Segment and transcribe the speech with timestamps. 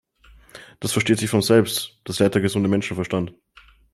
[0.79, 3.35] Das versteht sich von selbst, das lehrt der gesunde Menschenverstand.